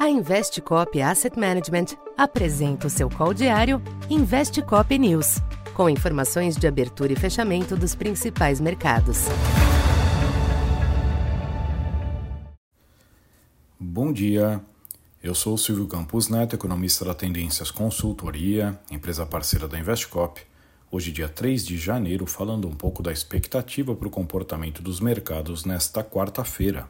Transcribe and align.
A 0.00 0.08
Investcop 0.08 0.98
Asset 1.02 1.38
Management 1.38 1.88
apresenta 2.16 2.86
o 2.86 2.90
seu 2.90 3.10
call 3.10 3.34
diário 3.34 3.82
Investcop 4.08 4.98
News, 4.98 5.42
com 5.74 5.90
informações 5.90 6.56
de 6.56 6.66
abertura 6.66 7.12
e 7.12 7.16
fechamento 7.16 7.76
dos 7.76 7.94
principais 7.94 8.62
mercados. 8.62 9.26
Bom 13.78 14.10
dia. 14.10 14.62
Eu 15.22 15.34
sou 15.34 15.52
o 15.52 15.58
Silvio 15.58 15.86
Campos 15.86 16.30
Neto, 16.30 16.56
economista 16.56 17.04
da 17.04 17.12
Tendências 17.12 17.70
Consultoria, 17.70 18.80
empresa 18.90 19.26
parceira 19.26 19.68
da 19.68 19.78
Investcop. 19.78 20.40
Hoje, 20.90 21.12
dia 21.12 21.28
3 21.28 21.62
de 21.66 21.76
janeiro, 21.76 22.24
falando 22.24 22.66
um 22.66 22.74
pouco 22.74 23.02
da 23.02 23.12
expectativa 23.12 23.94
para 23.94 24.08
o 24.08 24.10
comportamento 24.10 24.80
dos 24.80 24.98
mercados 24.98 25.66
nesta 25.66 26.02
quarta-feira. 26.02 26.88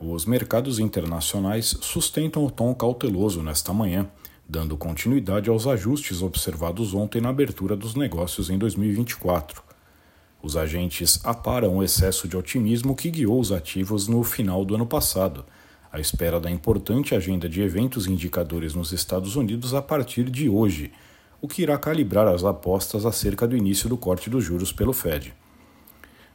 Os 0.00 0.24
mercados 0.24 0.78
internacionais 0.78 1.76
sustentam 1.80 2.44
o 2.44 2.50
tom 2.50 2.72
cauteloso 2.72 3.42
nesta 3.42 3.72
manhã, 3.72 4.08
dando 4.48 4.76
continuidade 4.76 5.50
aos 5.50 5.66
ajustes 5.66 6.22
observados 6.22 6.94
ontem 6.94 7.20
na 7.20 7.30
abertura 7.30 7.74
dos 7.74 7.96
negócios 7.96 8.48
em 8.48 8.56
2024. 8.56 9.60
Os 10.40 10.56
agentes 10.56 11.18
aparam 11.24 11.78
o 11.78 11.82
excesso 11.82 12.28
de 12.28 12.36
otimismo 12.36 12.94
que 12.94 13.10
guiou 13.10 13.40
os 13.40 13.50
ativos 13.50 14.06
no 14.06 14.22
final 14.22 14.64
do 14.64 14.76
ano 14.76 14.86
passado, 14.86 15.44
à 15.90 15.98
espera 15.98 16.38
da 16.38 16.48
importante 16.48 17.16
agenda 17.16 17.48
de 17.48 17.60
eventos 17.60 18.06
e 18.06 18.12
indicadores 18.12 18.74
nos 18.74 18.92
Estados 18.92 19.34
Unidos 19.34 19.74
a 19.74 19.82
partir 19.82 20.30
de 20.30 20.48
hoje, 20.48 20.92
o 21.42 21.48
que 21.48 21.62
irá 21.62 21.76
calibrar 21.76 22.28
as 22.28 22.44
apostas 22.44 23.04
acerca 23.04 23.48
do 23.48 23.56
início 23.56 23.88
do 23.88 23.96
corte 23.96 24.30
dos 24.30 24.44
juros 24.44 24.70
pelo 24.72 24.92
Fed. 24.92 25.34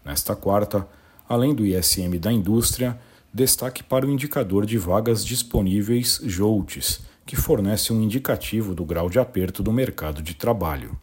Nesta 0.04 0.36
quarta, 0.36 0.86
além 1.30 1.56
do 1.56 1.66
ISM 1.66 2.20
da 2.20 2.32
indústria, 2.32 3.00
destaque 3.34 3.82
para 3.82 4.06
o 4.06 4.12
indicador 4.12 4.66
de 4.66 4.78
vagas 4.78 5.26
disponíveis 5.26 6.22
JOLTS, 6.24 7.02
que 7.26 7.36
fornece 7.36 7.92
um 7.92 8.02
indicativo 8.02 8.76
do 8.76 8.86
grau 8.86 9.10
de 9.10 9.18
aperto 9.18 9.64
do 9.64 9.72
mercado 9.72 10.22
de 10.22 10.36
trabalho. 10.36 10.96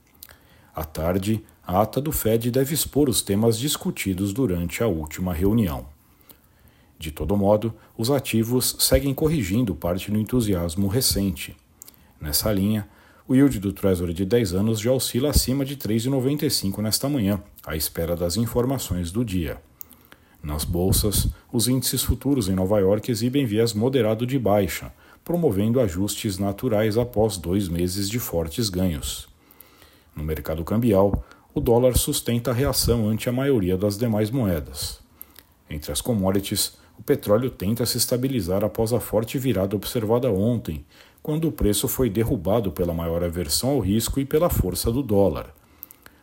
À 0.73 0.85
tarde, 0.85 1.43
a 1.67 1.81
ata 1.81 2.01
do 2.01 2.13
Fed 2.13 2.51
deve 2.51 2.73
expor 2.73 3.09
os 3.09 3.21
temas 3.21 3.59
discutidos 3.59 4.33
durante 4.33 4.83
a 4.83 4.87
última 4.87 5.33
reunião. 5.33 5.87
De 6.99 7.11
todo 7.11 7.37
modo, 7.37 7.75
os 7.97 8.11
ativos 8.11 8.77
seguem 8.79 9.13
corrigindo 9.13 9.75
parte 9.75 10.11
do 10.11 10.19
entusiasmo 10.19 10.87
recente. 10.87 11.57
Nessa 12.21 12.53
linha, 12.53 12.89
o 13.27 13.35
yield 13.35 13.59
do 13.59 13.73
Treasury 13.73 14.13
de 14.13 14.25
10 14.25 14.55
anos 14.55 14.79
já 14.79 14.93
oscila 14.93 15.31
acima 15.31 15.65
de 15.65 15.77
3,95 15.77 16.79
nesta 16.79 17.09
manhã, 17.09 17.43
à 17.65 17.75
espera 17.75 18.15
das 18.15 18.37
informações 18.37 19.11
do 19.11 19.25
dia. 19.25 19.61
Nas 20.43 20.65
bolsas, 20.65 21.29
os 21.53 21.69
índices 21.69 22.03
futuros 22.03 22.49
em 22.49 22.55
Nova 22.55 22.79
York 22.79 23.11
exibem 23.11 23.45
viés 23.45 23.75
moderado 23.75 24.27
de 24.27 24.39
baixa, 24.39 24.93
promovendo 25.23 25.81
ajustes 25.81 26.39
naturais 26.39 26.97
após 26.97 27.37
dois 27.37 27.69
meses 27.69 28.09
de 28.09 28.19
fortes 28.19 28.71
ganhos. 28.71 29.29
No 30.17 30.25
mercado 30.25 30.65
cambial, 30.65 31.25
o 31.55 31.61
dólar 31.61 31.97
sustenta 31.97 32.51
a 32.51 32.55
reação 32.55 33.09
ante 33.09 33.29
a 33.29 33.33
maioria 33.33 33.77
das 33.77 33.99
demais 33.99 34.31
moedas. 34.31 35.01
Entre 35.69 35.93
as 35.93 36.01
commodities, 36.01 36.79
o 36.99 37.03
petróleo 37.03 37.51
tenta 37.51 37.85
se 37.87 37.99
estabilizar 37.99 38.65
após 38.65 38.93
a 38.93 39.01
forte 39.01 39.39
virada 39.39 39.77
observada 39.77 40.31
ontem, 40.31 40.85
quando 41.23 41.49
o 41.49 41.53
preço 41.53 41.87
foi 41.87 42.09
derrubado 42.09 42.73
pela 42.73 42.95
maior 42.95 43.23
aversão 43.23 43.71
ao 43.71 43.81
risco 43.81 44.21
e 44.21 44.25
pela 44.25 44.49
força 44.49 44.91
do 44.91 45.03
dólar. 45.03 45.55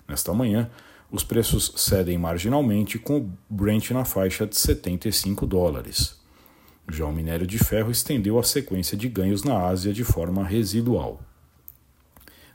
Nesta 0.08 0.34
manhã, 0.34 0.70
os 1.12 1.24
preços 1.24 1.74
cedem 1.78 2.18
marginalmente, 2.18 3.00
com 3.00 3.18
o 3.18 3.32
Brent 3.50 3.92
na 3.92 4.04
faixa 4.04 4.46
de 4.46 4.58
75 4.58 5.46
dólares. 5.46 6.18
Já 6.90 7.06
o 7.06 7.12
minério 7.12 7.46
de 7.46 7.58
ferro 7.58 7.92
estendeu 7.92 8.40
a 8.40 8.44
sequência 8.44 8.98
de 8.98 9.10
ganhos 9.10 9.44
na 9.44 9.66
Ásia 9.66 9.94
de 9.94 10.04
forma 10.04 10.46
residual. 10.46 11.22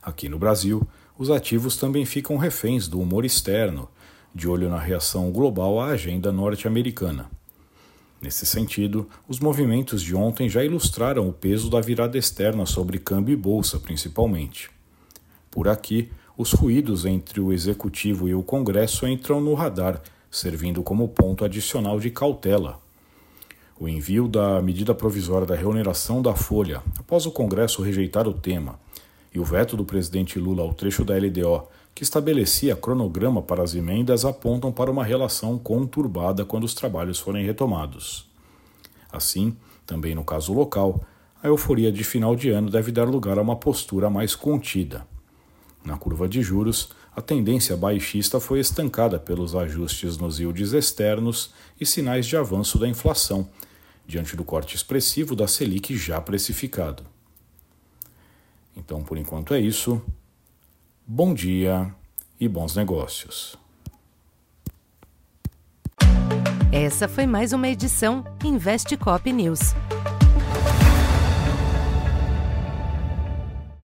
Aqui 0.01 0.27
no 0.27 0.37
Brasil, 0.37 0.87
os 1.17 1.29
ativos 1.29 1.77
também 1.77 2.05
ficam 2.05 2.37
reféns 2.37 2.87
do 2.87 2.99
humor 2.99 3.25
externo, 3.25 3.89
de 4.33 4.47
olho 4.47 4.69
na 4.69 4.79
reação 4.79 5.31
global 5.31 5.79
à 5.79 5.87
agenda 5.87 6.31
norte-americana. 6.31 7.29
Nesse 8.19 8.45
sentido, 8.45 9.07
os 9.27 9.39
movimentos 9.39 10.01
de 10.01 10.15
ontem 10.15 10.49
já 10.49 10.63
ilustraram 10.63 11.27
o 11.27 11.33
peso 11.33 11.69
da 11.69 11.81
virada 11.81 12.17
externa 12.17 12.65
sobre 12.65 12.97
câmbio 12.97 13.33
e 13.33 13.35
bolsa, 13.35 13.79
principalmente. 13.79 14.71
Por 15.51 15.67
aqui, 15.67 16.09
os 16.35 16.51
ruídos 16.51 17.05
entre 17.05 17.39
o 17.39 17.53
Executivo 17.53 18.27
e 18.27 18.33
o 18.33 18.41
Congresso 18.41 19.07
entram 19.07 19.39
no 19.39 19.53
radar, 19.53 20.01
servindo 20.31 20.81
como 20.81 21.07
ponto 21.07 21.45
adicional 21.45 21.99
de 21.99 22.09
cautela. 22.09 22.79
O 23.79 23.87
envio 23.87 24.27
da 24.27 24.61
medida 24.61 24.95
provisória 24.95 25.45
da 25.45 25.55
reoneração 25.55 26.21
da 26.21 26.33
Folha, 26.33 26.81
após 26.97 27.27
o 27.27 27.31
Congresso 27.31 27.83
rejeitar 27.83 28.27
o 28.27 28.33
tema, 28.33 28.79
e 29.33 29.39
o 29.39 29.43
veto 29.43 29.77
do 29.77 29.85
presidente 29.85 30.39
Lula 30.39 30.63
ao 30.63 30.73
trecho 30.73 31.05
da 31.05 31.15
LDO, 31.15 31.67
que 31.93 32.01
estabelecia 32.01 32.75
cronograma 32.75 33.41
para 33.41 33.61
as 33.61 33.75
emendas, 33.75 34.25
apontam 34.25 34.71
para 34.71 34.89
uma 34.89 35.03
relação 35.03 35.59
conturbada 35.59 36.43
quando 36.43 36.63
os 36.63 36.73
trabalhos 36.73 37.19
forem 37.19 37.45
retomados. 37.45 38.27
Assim, 39.11 39.55
também 39.85 40.15
no 40.15 40.23
caso 40.23 40.51
local, 40.53 41.03
a 41.43 41.47
euforia 41.47 41.91
de 41.91 42.03
final 42.03 42.35
de 42.35 42.49
ano 42.49 42.71
deve 42.71 42.91
dar 42.91 43.07
lugar 43.07 43.37
a 43.37 43.41
uma 43.43 43.55
postura 43.55 44.09
mais 44.09 44.33
contida. 44.33 45.05
Na 45.83 45.97
curva 45.97 46.27
de 46.29 46.41
juros, 46.41 46.89
a 47.15 47.21
tendência 47.21 47.75
baixista 47.75 48.39
foi 48.39 48.59
estancada 48.59 49.19
pelos 49.19 49.53
ajustes 49.55 50.17
nos 50.17 50.39
yields 50.39 50.71
externos 50.71 51.51
e 51.79 51.85
sinais 51.85 52.25
de 52.25 52.37
avanço 52.37 52.79
da 52.79 52.87
inflação, 52.87 53.47
diante 54.07 54.35
do 54.35 54.43
corte 54.43 54.75
expressivo 54.75 55.35
da 55.35 55.47
Selic 55.47 55.95
já 55.97 56.19
precificado. 56.21 57.03
Então, 58.75 59.03
por 59.03 59.17
enquanto 59.17 59.53
é 59.53 59.59
isso. 59.59 60.01
Bom 61.05 61.33
dia 61.33 61.93
e 62.39 62.47
bons 62.47 62.75
negócios. 62.75 63.57
Essa 66.71 67.07
foi 67.07 67.27
mais 67.27 67.53
uma 67.53 67.67
edição 67.67 68.25
Investe 68.43 68.97
Cop 68.97 69.31
News. 69.31 69.75